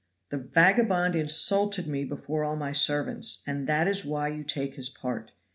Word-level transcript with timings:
"The 0.29 0.39
vagabond 0.39 1.15
insulted 1.15 1.85
me 1.85 2.05
before 2.05 2.43
all 2.43 2.55
my 2.55 2.71
servants, 2.71 3.43
and 3.45 3.67
that 3.67 3.87
is 3.87 4.03
why 4.03 4.29
you 4.29 4.43
take 4.43 4.73
his 4.73 4.89
part. 4.89 5.29